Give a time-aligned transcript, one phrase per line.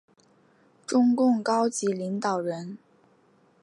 [0.87, 2.79] 中共高级领导人。